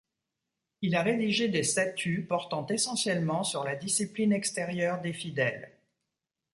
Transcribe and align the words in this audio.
Il 0.81 0.95
a 0.95 1.03
rédigé 1.03 1.47
des 1.47 1.61
statuts 1.61 2.25
portant 2.27 2.65
essentiellement 2.65 3.43
sur 3.43 3.63
la 3.63 3.75
discipline 3.75 4.33
extérieure 4.33 4.99
des 4.99 5.13
fidèles. 5.13 5.77